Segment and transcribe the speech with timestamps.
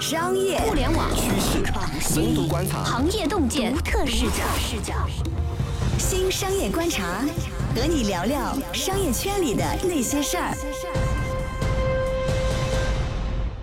[0.00, 1.62] 商业、互联网、趋势、
[2.00, 4.94] 深度观察、行业洞见、独特视角、视角。
[5.98, 7.22] 新商业观察，
[7.76, 10.54] 和你聊聊商业圈里的那些事儿。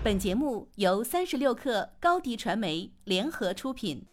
[0.04, 4.06] 本节目由三十六克高低传媒联合出品。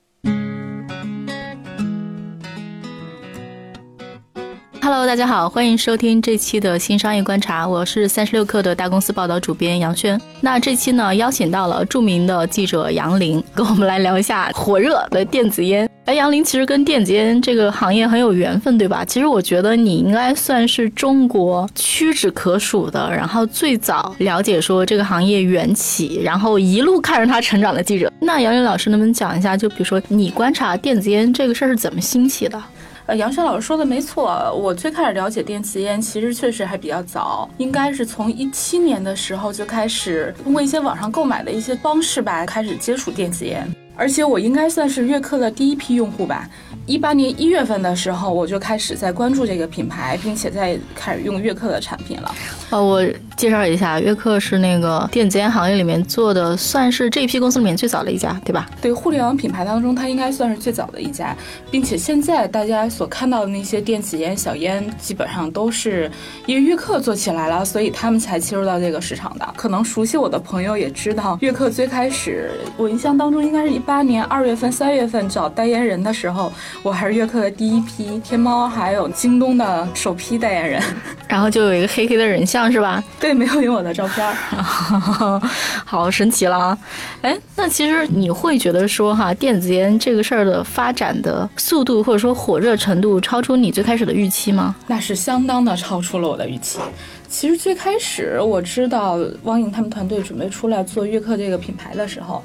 [4.86, 10.22] Hello，大家好，欢迎收听这期的新商业观察，我是三十六克的大公司报道主编杨轩。
[10.42, 15.90] 那这期呢，邀请到了著名的记者杨林， 跟我们来聊一下火热的电子烟。
[16.06, 19.04] 哎，杨林其实跟电子烟这个行业很有缘分，对吧？
[19.04, 28.14] 其实我觉得你应该算是中国屈指可数的，然后最早了解说这个行业缘起，然后一路看着它成长的记者。
[28.22, 32.62] 那杨林老师能不能讲一下，就比如说你观察电子烟这个事儿是怎么兴起的？
[33.08, 46.50] 呃，杨轩老师说的没错，我最开始了解电子烟，其实确实还比较早，应该是从一七年的时候就开始通过一些网上购买的一些方式吧，开始接触电子烟，而且我应该算是悦刻的第一批用户吧。
[46.86, 52.36] 一八年一月份的时候，我就开始在关注这个品牌，并且在开始用悦刻的产品了。
[52.70, 53.04] 呃，我
[53.36, 58.70] 介绍一下，悦刻是那个电子烟行业里面做的，算是这一批公司里面最早的一家，对吧？
[58.80, 61.36] 对，互联网品牌当中，它应该算是最早的一家，
[61.72, 66.12] 并且现在大家所看到的那些电子烟、小烟，基本上都是
[66.46, 69.54] 因为悦刻做起来了，所以他们才切入到这个市场的。
[69.58, 76.52] 可能熟悉我的朋友也知道，悦刻最开始，我印象当中应该是一八年二月份、三月份找代言人的时候。
[76.84, 80.84] 我还是悦刻的第一批天猫还有京东的首批代言人，
[81.28, 83.04] 然后就有一个黑黑的人像是吧？
[83.20, 84.34] 对，没有用我的照片，
[85.84, 86.78] 好神奇了啊！
[87.22, 94.76] 哎，那其实你会觉得说哈，电子烟这个事儿的发展的速度或者说火热程度超出你最开始的预期吗？
[94.88, 96.80] 那是相当的超出了我的预期。
[97.28, 102.42] 其实最开始我知道汪颖他们团队准备出来做悦刻这个品牌的时候，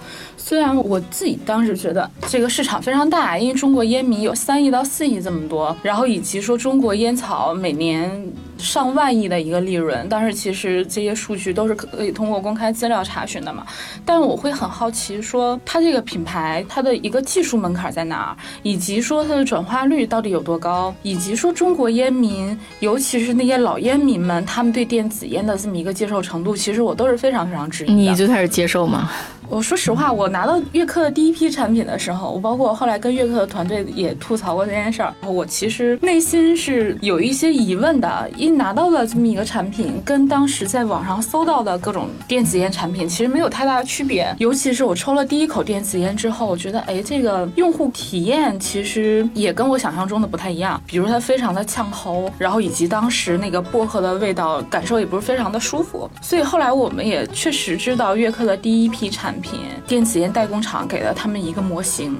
[0.50, 8.10] 虽然我自己当时觉得这个市场非常大，因为中国烟民有三亿到四亿这么多，然后以及说中国烟草每年
[8.60, 13.66] 上万亿的一个利润，但是其实这些数据都是可以通过公开资料查询的嘛。
[14.04, 27.92] 但我会很好奇，说它这个品牌它的一个技术门槛在哪儿，以及说它的转化率到底有多高，以及说中国烟民，尤其是那些老烟民们，他们对电子烟的这么一个接受程度，其实我都是非常非常质疑的。
[27.94, 29.10] 你最开始接受吗？
[29.48, 35.12] 我说实话，我拿到悦刻的第一批产品的时候，我包括后来跟悦刻的团队也吐槽过这件事儿。
[35.26, 44.32] 我其实内心是有一些疑问的，拿到了这么一个产品，跟当时在网上搜到的各种电子烟产品其实没有太大的区别。
[44.38, 50.80] 尤其是我抽了第一口电子烟之后，我觉得，哎，这个用户体验其实也跟我想象中的不太一样。
[50.86, 56.08] 比如它非常的呛喉，然后以及当时那个薄荷的味道，感受也不是非常的舒服。
[56.22, 59.34] 所以后来我们也确实知道悦刻的第一批产。
[59.40, 62.14] 品电子烟代工厂给了他们一个模型，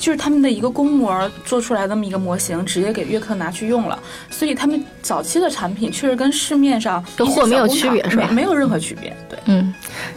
[0.00, 3.96] 就是他们的一个公模做出来那么一个模型，直接给悦刻拿去用了。
[4.30, 8.26] 所以他们早期的产品确实跟市面上跟货没有区别，是吧？
[8.32, 9.14] 没有任何区别。
[9.28, 9.72] 对，嗯，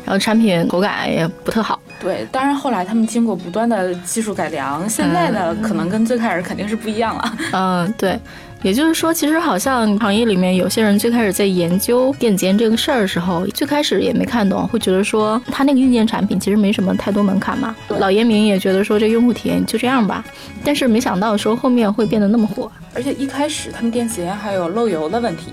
[0.06, 1.80] 然后产品口感也不特好。
[2.00, 7.38] 对，当然后来他们经过不断的技术改良，现在的可能跟最开始肯定是不一样了。
[7.52, 8.18] 嗯，对。
[8.64, 17.76] 也就是说，其实好像行业里面有些人最开始在研究电子烟这个事儿的时候，最开始也没看懂，会觉得说他那个硬件产品其实没什么太多门槛嘛。
[17.90, 20.24] 老烟民也觉得说这用户体验就这样吧，
[20.64, 22.72] 但是没想到说后面会变得那么火。
[22.96, 25.52] 而且一开始他们电子烟还有漏油的问题，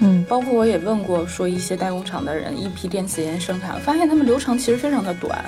[0.00, 5.42] 嗯，包括我也问过说一些代工厂的人，一批电子烟生产，发现他们流程其实非常的短。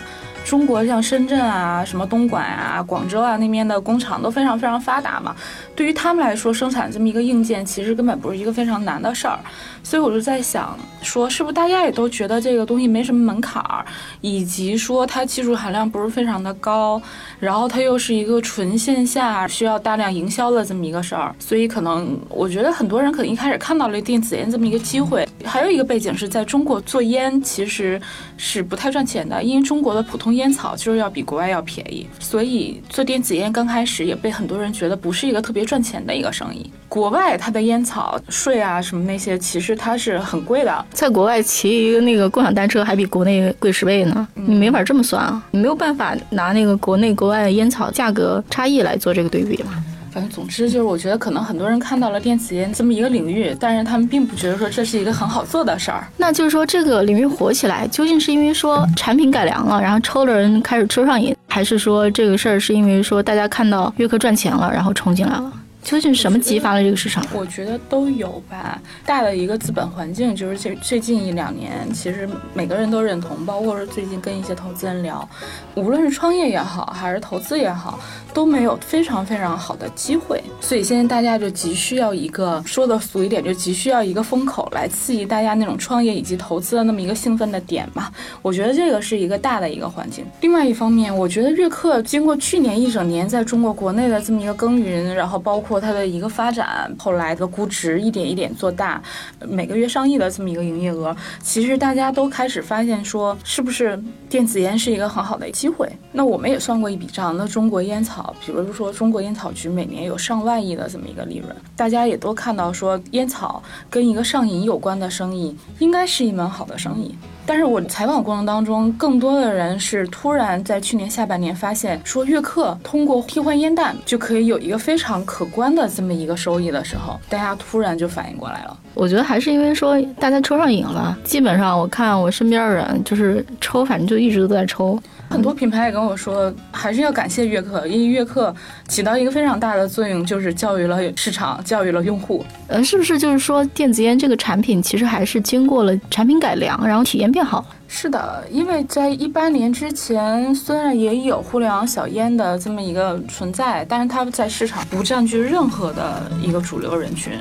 [0.44, 5.36] 中国像深圳啊、什么东莞啊、广州啊那边的工厂都非常非常发达嘛，
[5.74, 9.38] 对于他们来说，生产这么一个硬件其实根本不是一个非常难的事儿。
[9.84, 13.84] 所以我就在想，说是不是大家也都觉得这个东西没什么门槛儿，
[14.20, 17.02] 以及说它技术含量不是非常的高，
[17.40, 25.26] 然后它又是一个纯线下需要大量营销的这么一个事儿，所以可能我觉得很多人可能一开始看到了电子烟这么一个机会。
[25.44, 28.00] 还有一个背景是在中国做烟其实
[28.36, 36.70] 是不太赚钱的，因为中国的普通烟草就是要比国外要便宜，所以做电子烟刚开始也被很多人觉得不是一个特别赚钱的一个生意。
[36.88, 49.82] 国外它的烟草税啊什么那些其实它是很贵的，在国外骑一个那个共享单车还比国内贵十倍呢，你没法这么算啊，你没有办法拿那个国内国外的烟草价格差异来做这个对比嘛。
[50.12, 56.06] 反正总之就是，我觉得可能很多人看到了电子烟这么一个领域，但是他们并不觉得说这是一个很好做的事儿。
[56.18, 65.52] 那就是说，这个领域火起来，究竟是因为说产品改良了，然后抽的人开始抽上瘾，还是说这个事儿是因为说大家看到约克赚钱了，然后冲进来了？
[65.82, 67.24] 究竟是什么激发了这个市场？
[67.34, 68.80] 我觉得都有吧。
[69.04, 75.28] 大的一个资本环境，就是最最近一两年，其实每个人都认同，包括是最近跟一些投资人聊，
[75.74, 77.98] 无论是创业也好，还是投资也好，
[78.32, 80.42] 都没有非常非常好的机会。
[80.60, 88.10] 所以现在大家就急需要一个，说的俗一点，就急需要一个风口来刺激大家那种创业以及投资的那么一个兴奋的点嘛。
[88.40, 90.24] 我觉得这个是一个大的一个环境。
[90.40, 99.02] 另外一方面，我觉得悦客经过去年一整年在中国国内的这么一个耕耘，然后包括它的一个发展，后来的估值一点一点做大，
[99.40, 105.90] 每个月上亿的这么一个营业额，其实大家都开始发现说，是不是电子烟是一个很好的机会？
[106.12, 117.14] 那我们也算过一笔账，那中国烟草，比如说中国烟草局每年有上万亿的这么一个利润，大家也都看到说，烟草跟一个上瘾有关的生意，应该是一门好的生意。
[117.44, 128.76] 但是我采访过程当中，更多的人是突然在去年下半年发现，说悦客通过替换烟弹就可以有一个非常可观的这么一个收益的时候，大家突然就反应过来了。
[128.94, 134.98] 我觉得还是因为说大家抽上瘾了，基本上我看我身边的人就是抽，反正就一直都在抽。
[135.32, 138.54] 很多品牌也跟我说，还是要感谢悦客，因为悦客
[138.86, 142.44] 起到一个非常大的作用，就是教育了市场，教育了用户。
[142.68, 147.64] 呃，是不是就是说电子烟这个产品其实还是经过了产品改良，然后体验变好？
[147.88, 157.32] 是的，因为在一八年之前，虽然也有互联网小烟的这么一个存在，但是它在市场不占据任何的一个主流人群。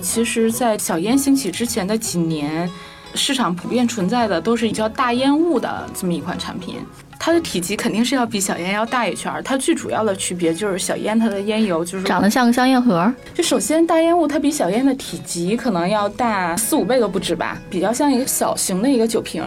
[0.00, 2.68] 其实，在小烟兴起之前的几年，
[3.14, 6.78] 市场普遍存在的都是叫大烟雾的这么一款产品。
[7.24, 13.14] 它的体积肯定是要比小烟要大一圈儿，它最主要的区别就是小烟它的烟油就是长得像个香烟盒。
[13.32, 19.40] 就首先大烟雾它比小烟的体积可能要大四五倍都不止吧，比较像一个小型的一个酒瓶。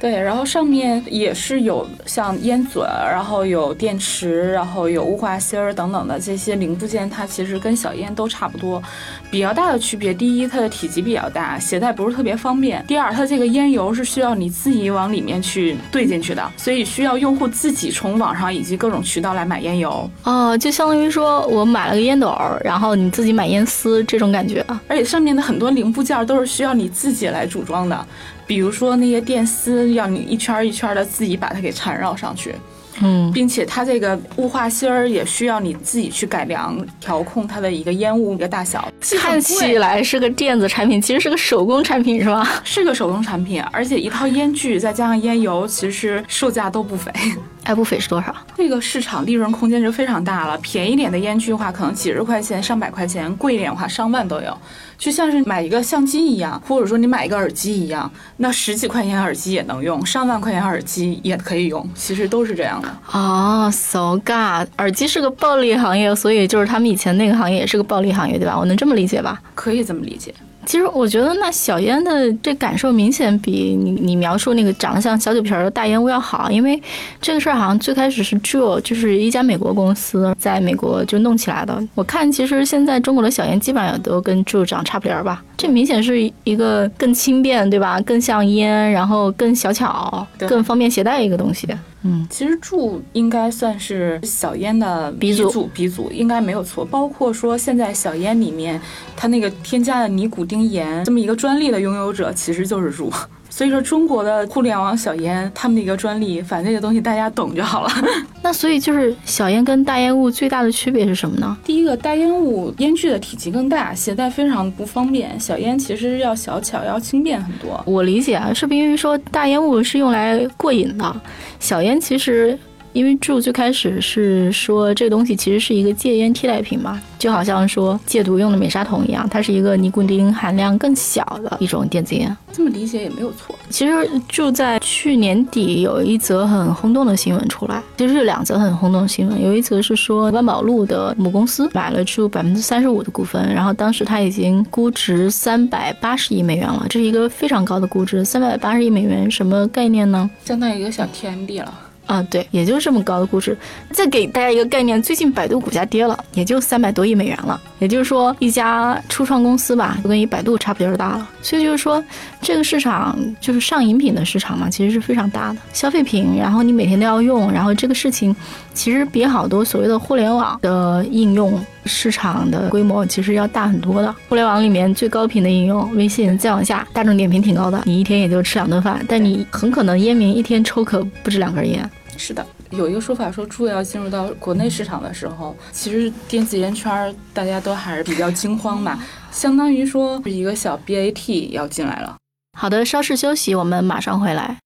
[0.00, 8.82] 对，然后上面也是有像烟嘴，然后有电池，然后有雾化芯儿等等的这些零部件，它其实跟小烟都差不多。
[9.30, 20.10] 比较大的区别，第一，它的体积比较大，携带不是特别方便；第二，它这个烟油是需要你自己往里面去兑进去的，所以需要用户自己从网上以及各种渠道来买烟油。
[20.24, 24.64] 哦，就相当于说我买了个烟斗，然后你自己买烟丝这种感觉。
[24.88, 28.06] 而且上面的很多零部件都是需要你自己来组装的。
[28.50, 32.52] 比如说那些电丝，让你一圈一圈的自己把它给缠绕上去，
[33.00, 38.86] 嗯，并且它这个雾化芯儿也需要你自己去改良调控它的一个烟雾一个大小。
[39.18, 42.46] 看起来是个电子产品，其实是个手工产品，是吧？
[42.62, 47.10] 是个手工产品，而且一套烟具再加上烟油，其实售价都不菲。
[47.64, 48.34] 哎，不菲是多少？
[48.56, 50.56] 这个市场利润空间就非常大了。
[50.58, 54.56] 便宜点的烟具的话，可能几十块钱、上百块钱；贵一点的话，上万都有。
[54.96, 62.89] 就像是买一个相机一样，或者说你买一个耳机一样，那十几块钱耳机也能用，上万块钱耳机也可以用，其实都是这样的。
[63.12, 68.56] 哦，so god，耳机是个暴利行业，所以就是他们以前那个行业也是个暴利行业，对吧？
[68.58, 69.40] 我能这么理解吧？
[69.54, 70.32] 可以这么理解。
[70.66, 76.80] 其实我觉得那小烟的这感受明显比你你描述那个长得像小酒瓶的大烟雾要好，因为
[77.20, 81.82] 这个事儿好像最开始是 Juul，就是一家美国公司在美国就弄起来的。
[81.94, 85.42] 我看其实现在中国的小烟基本上也都跟 Juul 长差不离儿吧。
[85.56, 87.98] 这明显是一个更轻便，对吧？
[88.02, 91.66] 更像烟，然后更小巧，更方便携带一个东西。
[92.02, 96.84] 嗯，其实柱应该算是小烟的鼻祖，鼻祖应该没有错。
[96.84, 98.80] 包括说现在小烟里面，
[99.16, 103.12] 它那个添加的尼古丁盐这么一个专利的拥有者，其实就是柱。
[103.60, 107.90] 所以说，中国的互联网小烟，他们的一个专利，反正这个东西大家懂就好了。
[108.40, 111.54] 那所以就是小烟跟大烟雾最大的区别是什么呢？
[111.62, 117.78] 第一个，大烟雾烟具的体积更大，携带非常不方便；小烟其实要小巧，要轻便很多。
[117.84, 121.20] 我理解啊，是不是因为说大烟雾是用来过瘾的，
[121.58, 122.58] 小烟其实。
[122.92, 132.36] 因为住最开始是说这个东西其实是一个戒烟替代品嘛，就好像说戒毒用的美沙酮一样，它是一个尼古丁含量更小的一种电子烟。
[132.52, 133.54] 这么理解也没有错。
[133.68, 133.92] 其实
[134.28, 139.40] 就在去年底有一则很轰动的新闻出来，其实是两则很轰动的新闻。
[139.40, 148.24] 有一则是说万宝路的母公司买了住百分之三十五的股份，然后当时它已经估值三百八十亿美元了，这是一个非常高的估值。
[148.24, 150.28] 三百八十亿美元什么概念呢？
[150.44, 151.72] 相当于一个小 TMD 了。
[152.10, 153.56] 啊，对，也就这么高的估值。
[153.92, 157.60] 再给大家一个概念，最近百度股价跌了，也就三百多亿美元了。
[157.78, 161.28] 也就是说，一家初创公司吧，就跟一百度差不多大了。
[161.40, 162.02] 所以就是说，
[162.42, 166.36] 这个市场就是上饮品的市场嘛，其实是非常大的消费品。
[166.36, 168.34] 然后你每天都要用，然后这个事情
[168.74, 174.12] 其实比好多所谓的互联网的应用市场的规模其实要大很多的。
[174.28, 181.88] 互联网里面最高频的应用，微信再往下，大众点评挺高的，你一天也就吃两顿饭，但你很可能烟民一天抽可不止两根烟。
[182.20, 192.18] 是的，有一个说法说，猪要进入到国内市场的时候，其实电子烟圈大家都还是比较惊慌吧，相当于说一个小 BAT 要进来了。
[192.58, 194.58] 好的，稍事休息，我们马上回来。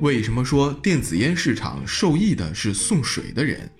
[0.00, 3.70] 为什么说电子烟市场受益的是送水的人？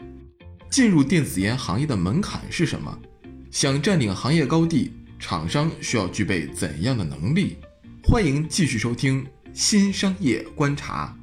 [0.70, 2.96] 进入电子烟行业的门槛是什么？
[3.50, 7.56] 想占领行业高地，厂商需要具备怎样的能力？
[8.04, 11.16] 欢迎继续收听《新商业观察》。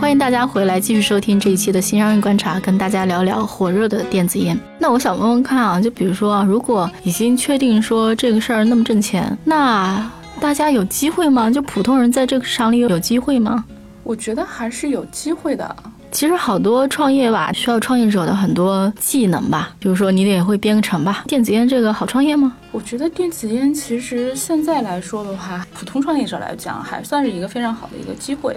[0.00, 4.58] 欢迎大家回来继续收听这一期的新商业观察，跟大家聊聊火热的电子烟。
[4.78, 10.10] 那我想问问看啊，就比如说啊，如果已经确定说这个事儿那么挣钱，那
[10.40, 11.50] 大家有机会吗？
[11.50, 13.64] 就普通人在这个市场里有机会吗？
[14.02, 15.74] 我觉得还是有机会的。
[16.12, 21.24] 其实好多创业吧，需要创业者的很多技能吧，比如说你得会编个程吧。
[21.26, 22.52] 电子烟这个好创业吗？
[22.74, 28.52] 我觉得电子烟其实现在来说的话，普通创业者来讲还算是一个非常好的一个机会。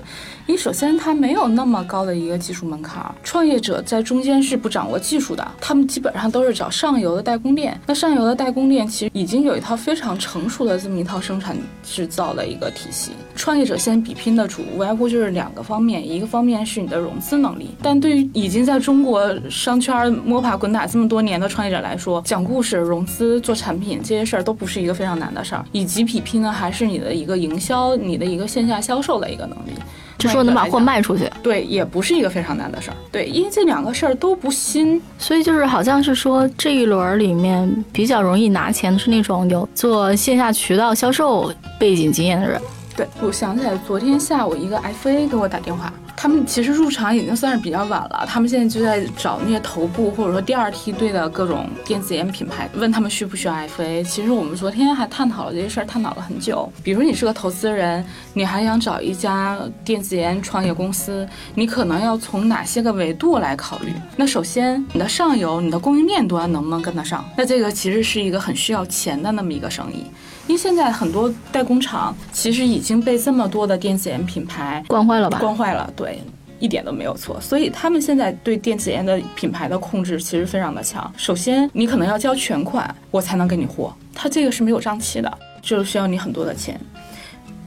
[0.48, 7.80] 因为首先它没有那么高的一个技术门槛，创业者在中间是不掌握技术的，他们基本上都是找上游的代工链。
[7.86, 13.12] 那上游的代工链其实已经有一套非常成熟的这么一套生产制造的一个体系。
[13.36, 24.02] 创业者现在比拼的主无外乎就是两个方面，一个方面是你的融资能力，但对于已经在中国商圈摸爬滚打这么多年的创业者来说，讲故事、融资、做产品。
[24.08, 29.72] 这些事儿都不是一个非常难的事儿，以及比拼呢，还是你的一个营销，你的一个线下销售的一个能力，
[30.18, 42.62] 就说能把货卖出去，对，也不是一个非常难的事儿，对，因为这两个事儿都不新，所以就是好像是说这一轮里面比较容易拿钱的是那种有做线下渠道销售背景经验的人。
[42.98, 45.94] 对，我想起来，昨天下午一个 FA 给我打电话。
[46.16, 54.04] 他们其实入场已经算是比较晚了，他们现在就在找那些头部或者说第二梯队的各种电子烟品牌，问他们需不需要 FA。
[54.04, 56.68] 其实我们昨天还探讨了这些事儿，探讨了很久。
[56.82, 63.94] 比如你是个投资人，你还想找一家电子烟创业公司，你可能要从哪些个维度来考虑？
[64.16, 67.24] 那首先，你的上游、你的供应链端能不能跟得上？
[67.38, 70.08] 那这个其实是一个很需要钱的那么一个生意。
[70.48, 75.38] 因为现在很多代工厂其实已经被这么多的电子烟品牌惯坏了吧？
[75.39, 76.22] 惯坏了，对，
[76.58, 77.39] 一点都没有错。
[77.42, 81.12] 所以他们现在对电子烟的品牌的控制其实非常的强。
[81.18, 86.80] 首先，你可能要交全款，我才能给你货，它这个是没有账期的，就是需要你很多的钱。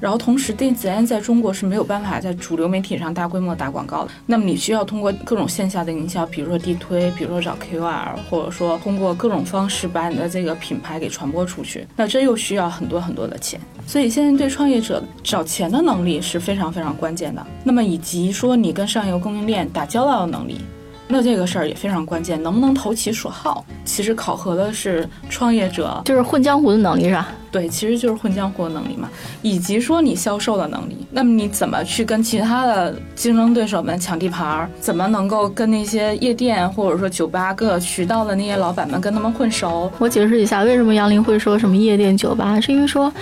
[0.00, 4.10] 然后同时，电子烟在中国是没有办法在主流媒体上大规模打广告的。
[4.24, 11.86] 那么你需要通过各种线下的营销，比如说地推，比如说找 KOL，或者说通过各种方式把你的这个品牌给传播出去。
[11.94, 13.60] 那这又需要很多很多的钱。
[13.86, 17.46] 所以现在对创业者找钱的能力是非常非常关键的。
[17.62, 20.60] 那么以及说你跟上游供应链打交道的能力。
[21.10, 27.28] 那这个事儿也非常关键，能不能投其所好，其实考核的是创业者，就是混江湖的能力是吧？
[27.50, 29.08] 对，其实就是混江湖的能力嘛，
[29.42, 30.96] 以及说你销售的能力。
[31.10, 34.70] 那么你怎么去跟其他的竞争对手们抢地盘儿？
[34.78, 39.90] 怎么能够跟那些夜店或者说酒吧各渠道的那些老板们跟他们混熟？
[39.98, 43.12] 我解释一下，为什么杨林会说什么夜店酒吧，是因为说，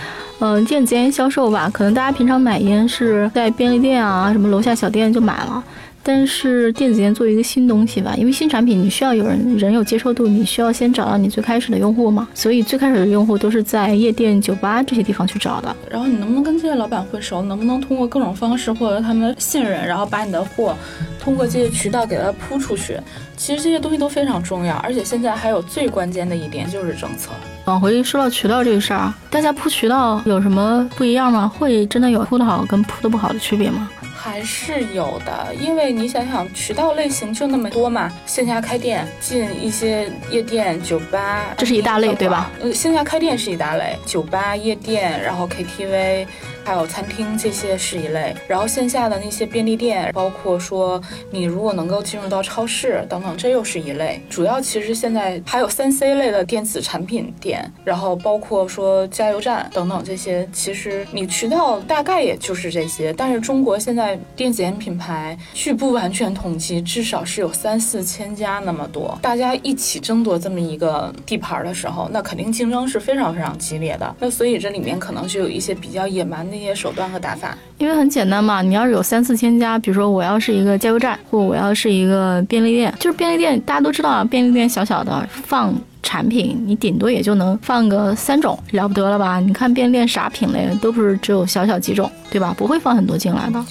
[0.40, 5.64] 嗯，电子烟销售吧，可能大家平常买烟是在便利店啊，什么楼下小店就买了。
[6.08, 15.76] 但是电子烟作为一个新东西吧，因为新产品你需要有人人有接受度，你需要先找到你最开始的用户嘛，所以最开始的用户都是在夜店、酒吧这些地方去找的。
[15.90, 17.42] 然后你能不能跟这些老板混熟？
[17.42, 20.74] 能不能通过各种方式获得他们信任，然后把你的货
[21.20, 22.98] 通过这些渠道给他铺出去？
[23.36, 24.76] 其实这些东西都非常重要。
[24.76, 27.32] 而且现在还有最关键的一点就是政策。
[27.66, 31.46] 往回说到渠道这个事儿，大家铺渠道有什么不一样吗？
[31.46, 33.90] 会真的有铺的好跟铺的不好的区别吗？
[34.20, 42.50] 还是有的，因为你想想，渠道类型就那么多嘛，线下开店进一些夜店、酒吧，这是一大类，对吧？
[42.60, 46.26] 呃，线下开店是一大类，酒吧、夜店，然后 KTV。
[46.68, 54.20] 还有餐厅这些是一类，然后线下的那些便利店，包括说你如果能够进入到超市等等，这又是一类。
[54.28, 63.14] 主要其实现在还有三 C 类的电子产品店，然后包括说加油站等等这些，其实你渠道大概也就是这些。
[63.14, 74.14] 但是中国现在电子烟品牌，据不完全统计，至少是有三四千家那么多，大家一起争夺这么一个地盘的时候，那肯定竞争是非常非常激烈的。
[74.20, 76.57] 那所以这里面可能就有一些比较野蛮的。
[76.58, 85.72] 一些手段和打法，因为很简单嘛，你要是有三四千家，比如说我要是一个加油站，或我要是一个便利店，就是便利店，大家都知道啊，便利店小小的放
[86.02, 89.38] 产品，你顶多也就能放个三种，了不得了吧？
[89.40, 92.54] 你看便利店啥品类都不是只有小小几种，对吧？
[92.56, 93.64] 不会放很多进来的。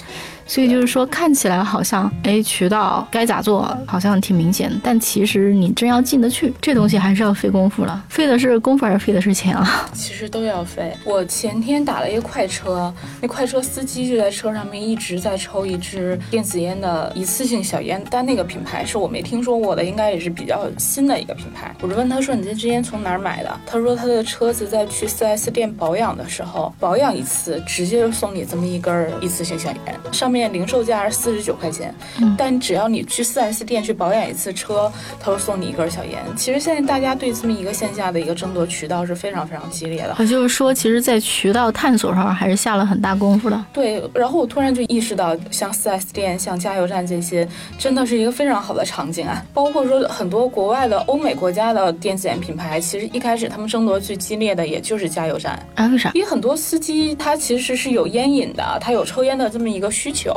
[0.48, 8.02] 所以就是说，看起来好像哎，渠道该咋做，好像挺明显，但其实你真要进得去，这东西还是要费功夫了。
[8.08, 9.86] 费的是功夫还是费的是钱啊？
[9.92, 10.92] 其实都要费。
[11.04, 21.76] 我前天打了一个快车，那快车司机就在车上面一直在抽一支电子烟的一次性小烟，但那个品牌是我没听说过的，应该也是比较新的一个品牌。
[21.82, 31.92] 我就问他说：“你这支烟从哪儿买的？”他说他的车子在去 4S 店保养的时候，保养一次直接就送你这么一根一次性小烟，上面零售价是四十九块钱，
[32.36, 36.22] 但只要你去四 S 店去保养一次车，他会送你一根小烟。
[36.36, 40.14] 其实现在大家对这么一个线下的一个争夺渠道是非常非常激烈的。
[40.20, 43.64] 也就是说，其实，在渠道探索上还是下了很大功夫的。
[43.72, 49.42] 对，然后我突然就意识到，像四 S 店、像加油站这些，真的是一个非常好的场景啊。
[49.54, 55.86] 包括说很多国外的欧美国家的电子烟品牌，其实一开始他们争夺最激烈的也就是加油站啊？
[55.86, 56.10] 为啥？
[56.14, 60.27] 因为很多司机他其实是有烟瘾的，他有抽烟的这么一个需求。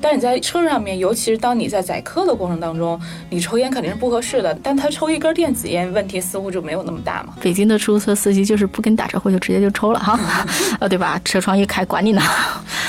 [0.00, 4.56] 但你在车上面，尤其是当你在载客的过程当中，你抽烟肯定是不合适的。
[4.62, 7.34] 但他抽一根电子烟，问题似乎就没有那么大嘛。
[7.40, 10.18] 北京的出租车司机就是不跟你打招呼就直接就抽了哈，
[10.80, 11.20] 呃，对吧？
[11.24, 12.22] 车窗一开，管你呢。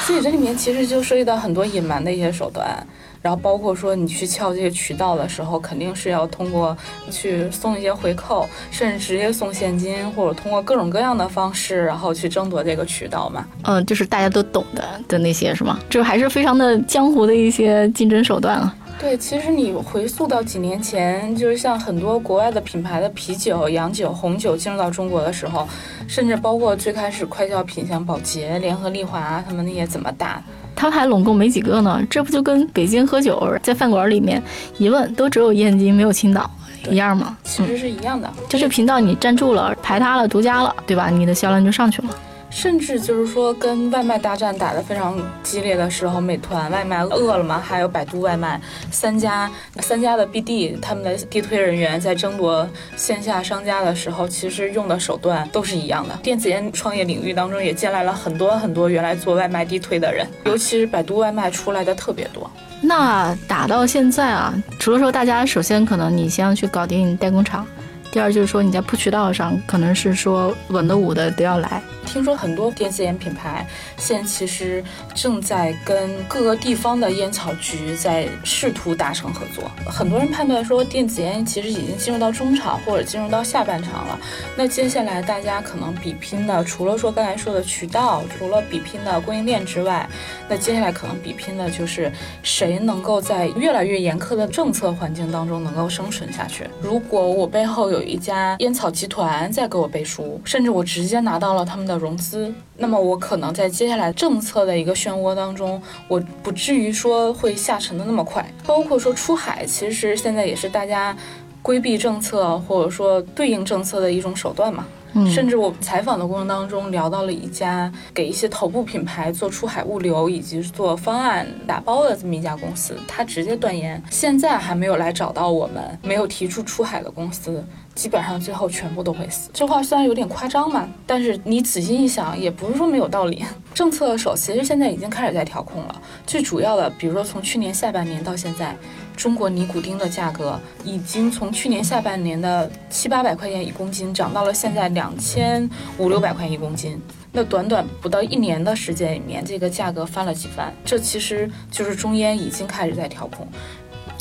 [0.05, 2.85] 所以这里面其实就涉及到很多隐瞒的一些手段。
[3.23, 6.77] 然后包括说你去撬这些渠道的时候，肯定是要通过
[7.09, 13.45] 去送一些回扣，甚至直接送现金，或者通过各种各样的方式，然后去争夺这个渠道嘛。
[13.63, 15.79] 嗯，就是大家都懂的的那些是吗？
[15.89, 18.75] 就还是非常的江湖的一些竞争手段啊。
[18.99, 25.67] 对，其实你回溯到几年前，就是像很多国外的品牌的啤酒、洋酒、红酒进入到中国的时候，
[26.07, 30.41] 甚至包括最开始快消品，像宝洁、联合利华他们那些怎么打。
[30.75, 34.41] 他们还拢共没几个呢，这不就跟北京喝酒在饭馆里面
[34.77, 36.49] 一问都只有燕京没有青岛
[36.89, 37.37] 一样吗？
[37.43, 41.09] 其实是一样的，就这频道你占住了，排他了，独家了，对吧？
[41.09, 42.09] 你的销量就上去了。
[42.53, 56.15] 甚至就是说，跟外卖大战打得非常激烈的时候，美团外卖、饿了么还有百度外卖三家三家的 BD 他们的地推人员在争夺线下商家的时候，其实用的手段都是一样的。
[56.21, 62.49] 电子烟创业领域当中也进来了很多很多原来做外卖地推的人，尤其是百度外卖出来的特别多。
[62.79, 67.65] 那打到现在啊，除了说大家首先可能你先要去搞定代工厂。
[68.11, 71.81] 第二就是说，你在铺渠道上，可能是说稳的武的都要来。
[72.05, 73.65] 听说很多电子烟品牌
[73.97, 74.83] 现在其实
[75.15, 79.63] 正在跟各个地方的烟草局在试图达成合作。
[79.85, 84.19] 很多人判断说，电子烟其实已经进入到中场或者进入到下半场了。
[84.55, 90.07] 那接下来大家可能比拼的，除了说刚才说的渠道，除了比拼的供应链之外，
[90.47, 96.67] 那接下来可能比拼的就是谁能够在越来越严苛的政策环境当中能够生存下去。
[96.81, 108.45] 如果我背后有一家烟草集团在给我背书，甚至我直接拿到了他们的融资，那么我可能在接下来政策的一个漩涡当中，我不至于说会下沉的那么快。
[108.65, 111.15] 包括说出海，其实现在也是大家
[111.61, 114.85] 规避政策或者说对应政策的一种手段嘛。
[115.27, 127.63] 甚至我采访的过程当中聊到了一家给一些头部品牌做出海物流以及做方案打包的这么一家公司，他直接断言，现在还没有来找到我们，没有提出出海的公司。
[127.95, 129.51] 基本上最后全部都会死。
[129.53, 133.45] 这话虽然有点夸张嘛，但是你仔细一想，也不是说没有道理。
[133.71, 136.01] 政策的手其实现在已经开始在调控了。
[136.25, 138.75] 最主要的，比如说从去年下半年到现在，
[139.15, 146.99] 中国尼古丁的价格已经从去年下半年的七八百块钱一公斤涨到了现在两千五六百块一公斤。
[147.31, 150.71] 那短短不到一年的时间里面，这个价格翻了几番。
[150.85, 153.47] 这其实就是中烟已经开始在调控。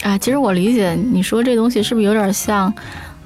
[0.02, 2.72] 啊，其实我理解你说这东西是不是有点像？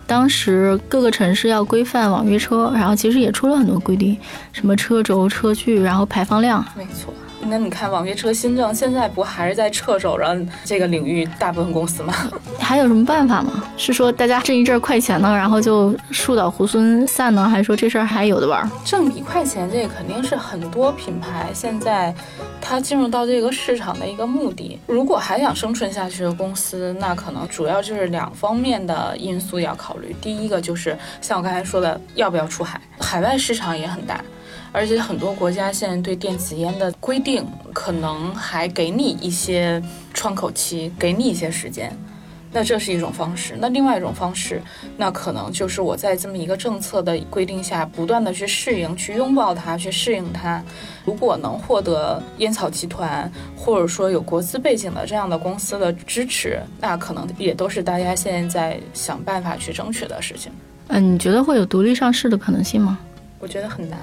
[0.09, 4.17] 当时各个城市要规范网约车，然后其实也出了很多规定，
[4.53, 6.65] 什么车轴、车距，然后排放量。
[6.77, 7.13] 没错。
[7.49, 12.13] 那你看网约车新政，现在不还是在掣肘着这个领域大部分公司吗？
[12.59, 13.65] 还有什么办法吗？
[13.77, 18.69] 是说大家挣一阵快钱呢，然后就树倒猢狲散呢，还是说这事儿还有的玩？
[18.85, 22.15] 挣一块钱，这个肯定是很多品牌现在
[22.61, 24.79] 它进入到这个市场的一个目的。
[24.87, 30.15] 如果还想生存下去的公司，那可能主要就是两方面的因素要考虑。
[30.21, 32.81] 第一个就是像我刚才说的，要不要出海？
[32.99, 34.21] 海外市场也很大。
[34.77, 41.91] 而且很多国家现在对电子烟的规定，可能还给你一些窗口期，给你一些时间。
[42.53, 43.57] 那这是一种方式。
[43.59, 44.61] 那另外一种方式，
[44.99, 50.63] 那可能就是我在这么一个政策的规定下，不断的去适应、去拥抱它、去适应它。
[51.07, 60.53] 如果能获得烟草集团或者说有国资背景的这样的公司的支持，那可能也都是大家现在在想办法去争取的事情。
[60.89, 62.99] 嗯，你觉得会有独立上市的可能性吗？
[63.39, 63.99] 我觉得很难。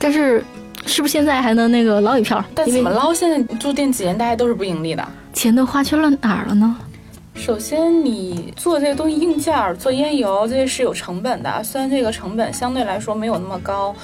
[0.00, 0.42] 但是，
[0.86, 2.42] 是不是现在还能那个捞一票？
[2.54, 3.12] 但怎么捞？
[3.12, 6.74] 现在注定几年大家都是不盈利的，钱都花去了哪儿了呢？
[7.34, 13.94] 首先，你做这些东西硬件，做烟油这些是有成本的，虽然这个成本相对来说没有那么高。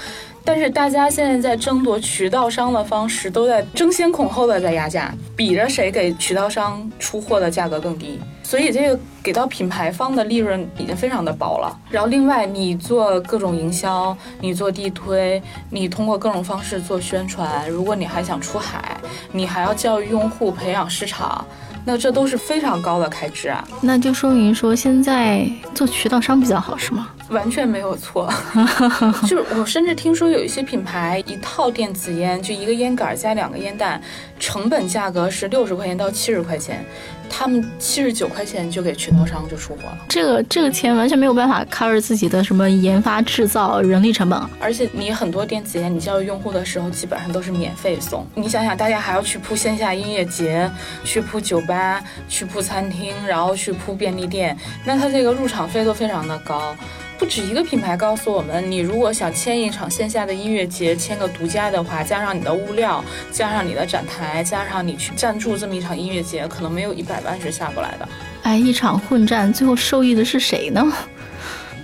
[0.46, 8.20] 但是大家现在在争夺渠道商的方式，都在争先恐后的在压价，比着谁给渠道商出货的价格更低。
[8.44, 11.76] 所以这个给到品牌方的利润已经非常的薄了。
[11.90, 18.96] 然后另外你做各种营销，你做地推，你通过各种方式做宣传，如果你还想出海，
[19.32, 21.44] 你还要教育用户、培养市场。
[21.88, 23.66] 那这都是非常高的开支啊！
[23.80, 27.08] 那就说明说现在做渠道商比较好，是吗？
[27.30, 28.28] 完全没有错。
[29.22, 34.00] 就是我甚至听说有一些品牌一套电子烟，就一个烟杆加两个烟弹，
[34.40, 36.84] 成本价格是六十块钱到七十块钱。
[37.28, 50.70] 他们七十九块钱就给渠道商就出货了，这个这个钱完全没有办法 cover 自己的什么研发制造人力成本，而且你很多电子烟你教育用户的时候基本上都是免费送，你想想大家还要去铺线下音乐节，
[51.04, 56.74] 去铺酒吧，去铺餐厅，然后去铺便利店，那他这个入场费都非常的高。
[57.18, 63.02] 不止一个品牌告诉我们，你如果想签一场线下的音乐节，签个独家的话，加上你的物料，
[63.32, 68.08] 加上你的展台，加上你去赞助这么一场音乐节，可能没有一百万是下不来的。
[68.42, 70.92] 哎，一场混战，最后受益的是谁呢？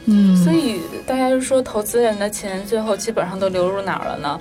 [0.04, 4.40] 嗯，所以大家就说，投资人的钱最后基本上都流入哪儿了呢？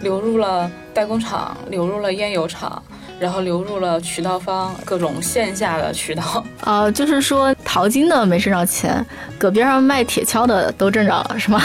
[0.00, 2.80] 流入了代工厂，流入了烟油厂。
[3.18, 9.04] 然后流入了渠道方各种线下的渠道， 呃，就是说淘金的没挣着钱，
[9.36, 11.60] 搁边上卖铁锹的都挣着了，是吗？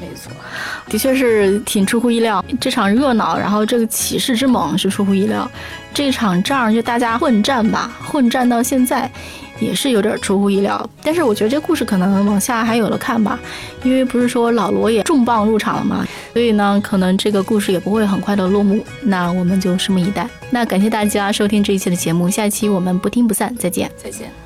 [0.00, 0.32] 没错，
[0.88, 2.44] 的确是挺出乎意料。
[2.60, 5.50] 这场热闹，然后这个起势之猛是出乎意料。
[5.94, 9.10] 这场仗就大家混战吧，混战到现在。
[9.58, 13.40] 也是有点出乎意料，但是我觉得这故事可能往下还有的看吧，
[13.84, 16.06] 因为不是说老罗也重磅入场了吗？
[16.34, 20.28] 所以呢，可能这个故事也不会很快的落幕，那我们就拭目以待。
[20.50, 24.45] 那感谢大家收听这一期的节目，下一期我们不听不散，再见，再见。